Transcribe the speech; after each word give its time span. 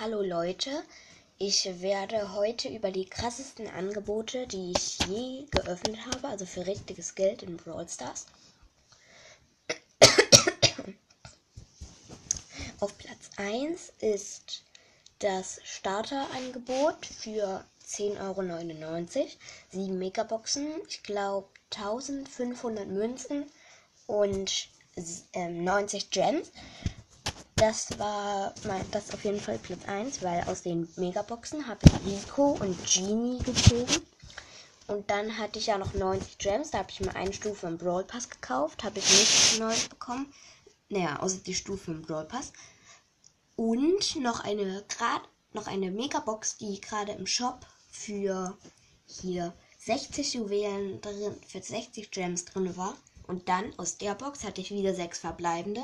Hallo 0.00 0.22
Leute, 0.22 0.84
ich 1.38 1.64
werde 1.80 2.32
heute 2.34 2.68
über 2.68 2.92
die 2.92 3.06
krassesten 3.06 3.66
Angebote, 3.66 4.46
die 4.46 4.70
ich 4.70 4.96
je 5.08 5.46
geöffnet 5.50 5.98
habe, 6.06 6.28
also 6.28 6.46
für 6.46 6.64
richtiges 6.68 7.16
Geld 7.16 7.42
in 7.42 7.56
Brawl 7.56 7.88
Stars. 7.88 8.26
Auf 12.78 12.96
Platz 12.96 13.30
1 13.38 13.92
ist 13.98 14.62
das 15.18 15.58
Starterangebot 15.64 17.04
für 17.04 17.64
10,99 17.84 18.20
Euro. 18.20 19.28
7 19.72 19.98
Megaboxen, 19.98 20.74
ich 20.88 21.02
glaube 21.02 21.48
1500 21.74 22.86
Münzen 22.86 23.50
und 24.06 24.68
äh, 25.32 25.48
90 25.48 26.10
Gems. 26.10 26.52
Das 27.58 27.98
war 27.98 28.54
mein, 28.68 28.88
das 28.92 29.12
auf 29.12 29.24
jeden 29.24 29.40
Fall 29.40 29.58
Platz 29.58 29.84
1, 29.88 30.22
weil 30.22 30.44
aus 30.44 30.62
den 30.62 30.88
Megaboxen 30.94 31.66
habe 31.66 31.80
ich 31.84 32.24
Rico 32.24 32.56
und 32.60 32.78
Genie 32.86 33.38
gezogen. 33.40 34.06
Und 34.86 35.10
dann 35.10 35.36
hatte 35.36 35.58
ich 35.58 35.66
ja 35.66 35.76
noch 35.76 35.92
90 35.92 36.38
Gems. 36.38 36.70
Da 36.70 36.78
habe 36.78 36.90
ich 36.92 37.00
mir 37.00 37.16
eine 37.16 37.32
Stufe 37.32 37.66
im 37.66 37.76
Brawl 37.76 38.04
Pass 38.04 38.30
gekauft. 38.30 38.84
Habe 38.84 39.00
ich 39.00 39.10
nichts 39.10 39.58
Neues 39.58 39.88
bekommen. 39.88 40.32
Naja, 40.88 41.18
außer 41.18 41.38
die 41.38 41.54
Stufe 41.54 41.90
im 41.90 42.02
Brawl 42.02 42.26
Pass. 42.26 42.52
Und 43.56 44.14
noch 44.20 44.44
eine 44.44 44.84
grad, 44.88 45.22
noch 45.52 45.66
eine 45.66 45.90
Megabox, 45.90 46.58
die 46.58 46.80
gerade 46.80 47.10
im 47.12 47.26
Shop 47.26 47.66
für 47.90 48.56
hier 49.04 49.52
60 49.80 50.34
Juwelen 50.34 51.00
drin, 51.00 51.34
für 51.44 51.60
60 51.60 52.12
Gems 52.12 52.44
drin 52.44 52.76
war. 52.76 52.96
Und 53.26 53.48
dann 53.48 53.76
aus 53.80 53.98
der 53.98 54.14
Box 54.14 54.44
hatte 54.44 54.60
ich 54.60 54.70
wieder 54.70 54.94
sechs 54.94 55.18
verbleibende. 55.18 55.82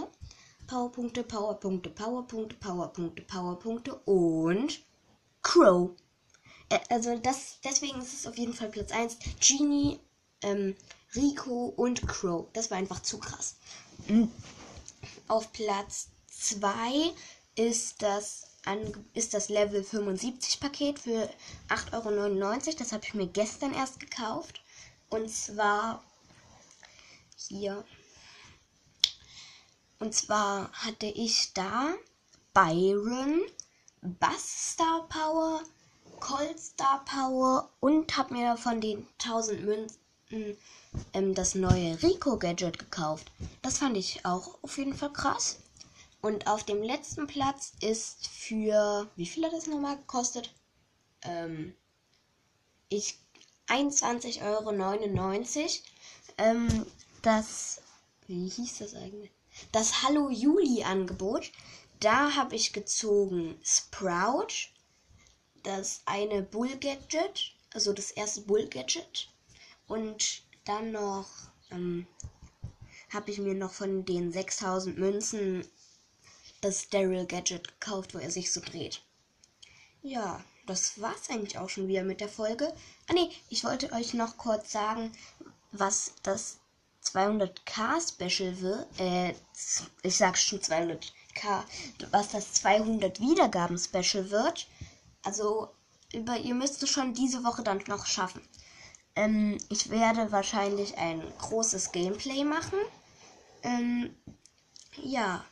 Powerpunkte, 0.67 1.23
Powerpunkte, 1.23 1.91
Powerpunkte, 1.91 2.57
Powerpunkte, 2.57 3.23
Powerpunkte 3.23 3.95
und 4.07 4.81
Crow. 5.43 5.91
Also 6.89 7.19
das, 7.19 7.59
deswegen 7.63 8.01
ist 8.01 8.15
es 8.15 8.27
auf 8.27 8.37
jeden 8.37 8.55
Fall 8.55 8.71
Platz 8.71 8.91
1. 8.91 9.19
Genie, 9.41 10.01
ähm, 10.43 10.75
Rico 11.15 11.67
und 11.77 12.07
Crow. 12.09 12.47
Das 12.53 12.71
war 12.71 12.79
einfach 12.79 13.03
zu 13.03 13.19
krass. 13.19 13.57
Auf 15.29 15.53
Platz 15.53 16.09
2 16.29 17.13
ist 17.57 18.03
das, 18.03 18.47
ist 19.13 19.35
das 19.35 19.49
Level 19.49 19.85
75 19.85 20.61
Paket 20.61 20.99
für 20.99 21.29
8,99 21.69 21.93
Euro. 21.93 22.79
Das 22.79 22.93
habe 22.93 23.05
ich 23.05 23.15
mir 23.15 23.27
gestern 23.27 23.75
erst 23.75 24.01
gekauft. 24.01 24.63
Und 25.11 25.31
zwar 25.31 26.03
hier 27.37 27.85
und 29.99 30.15
zwar 30.15 30.71
hatte 30.73 31.07
ich 31.07 31.53
da 31.55 31.95
Byron, 32.53 33.41
Bass 34.03 34.73
Star 34.73 35.09
Power, 35.09 35.63
Cold 36.21 36.59
Star 36.59 37.05
Power 37.05 37.71
und 37.81 38.17
habe 38.17 38.35
mir 38.35 38.57
von 38.57 38.81
den 38.81 39.07
1000 39.23 39.65
Münzen 39.65 40.57
ähm, 41.13 41.35
das 41.35 41.55
neue 41.55 42.03
Rico 42.03 42.39
Gadget 42.39 42.79
gekauft. 42.79 43.31
Das 43.63 43.79
fand 43.79 43.97
ich 43.97 44.25
auch 44.25 44.59
auf 44.63 44.79
jeden 44.79 44.95
Fall 44.95 45.13
krass. 45.13 45.59
Und 46.23 46.47
auf 46.47 46.65
dem 46.65 46.83
letzten 46.83 47.27
Platz 47.27 47.73
ist 47.81 48.29
für, 48.29 49.11
wie 49.17 49.27
viel 49.27 49.45
hat 49.45 49.53
das 49.53 49.67
nochmal 49.67 49.97
gekostet? 49.97 50.55
Ähm, 51.23 51.75
ich 52.89 53.19
21,99 53.69 54.43
Euro. 54.43 54.73
Ähm, 56.39 56.87
das, 57.23 57.83
wie 58.27 58.49
hieß 58.49 58.79
das 58.79 58.95
eigentlich? 58.95 59.31
Das 59.73 60.03
Hallo 60.03 60.31
Juli 60.31 60.83
Angebot. 60.83 61.53
Da 62.01 62.35
habe 62.35 62.57
ich 62.57 62.73
gezogen 62.73 63.59
Sprout, 63.63 64.69
das 65.63 66.03
eine 66.05 66.43
Bull 66.43 66.77
Gadget, 66.77 67.55
also 67.73 67.93
das 67.93 68.11
erste 68.11 68.43
Bull 68.43 68.67
Gadget. 68.69 69.29
Und 69.87 70.43
dann 70.65 70.93
noch 70.93 71.29
ähm, 71.71 72.07
habe 73.11 73.31
ich 73.31 73.39
mir 73.39 73.55
noch 73.55 73.73
von 73.73 74.05
den 74.05 74.33
6000 74.33 74.99
Münzen 74.99 75.67
das 76.61 76.89
Daryl 76.89 77.27
Gadget 77.27 77.69
gekauft, 77.69 78.15
wo 78.15 78.19
er 78.19 78.31
sich 78.31 78.53
so 78.53 78.61
dreht. 78.61 79.03
Ja, 80.03 80.43
das 80.67 81.01
war's 81.01 81.29
eigentlich 81.31 81.59
auch 81.59 81.69
schon 81.69 81.89
wieder 81.89 82.05
mit 82.05 82.21
der 82.21 82.29
Folge. 82.29 82.75
Ah 83.09 83.13
nee, 83.13 83.31
ich 83.51 83.65
wollte 83.65 83.93
euch 83.93 84.15
noch 84.15 84.37
kurz 84.39 84.73
sagen, 84.73 85.13
was 85.73 86.13
das 86.23 86.59
200k 87.05 88.01
Special 88.01 88.61
wird, 88.61 89.01
äh, 89.01 89.35
ich 90.03 90.17
sag 90.17 90.39
schon 90.39 90.61
200k, 90.61 91.65
was 92.11 92.31
das 92.31 92.53
200 92.55 93.21
Wiedergaben 93.21 93.79
Special 93.79 94.31
wird. 94.31 94.67
Also, 95.23 95.69
über, 96.13 96.37
ihr 96.37 96.55
müsst 96.55 96.83
es 96.83 96.91
schon 96.91 97.15
diese 97.15 97.45
Woche 97.45 97.63
dann 97.63 97.83
noch 97.89 98.07
schaffen. 98.07 98.43
Ähm, 99.17 99.59
ich 99.69 99.91
werde 99.91 100.33
wahrscheinlich 100.33 100.99
ein 100.99 101.23
großes 101.39 101.93
Gameplay 101.93 102.45
machen. 102.45 102.79
Ähm, 103.63 104.15
ja. 104.97 105.45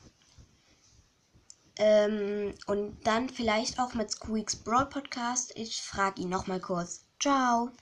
Ähm, 1.77 2.55
und 2.67 3.01
dann 3.05 3.29
vielleicht 3.29 3.79
auch 3.81 3.95
mit 3.95 4.11
Squeaks 4.11 4.57
Brawl 4.57 4.87
Podcast. 4.87 5.53
Ich 5.57 5.83
frage 5.83 6.23
ihn 6.23 6.29
nochmal 6.29 6.61
kurz. 6.61 7.05
Ciao. 7.21 7.73